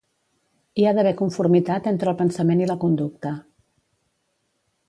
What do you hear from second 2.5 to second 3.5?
i la conducta.